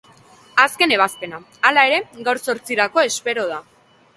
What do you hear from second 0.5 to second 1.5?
Azken ebazpena,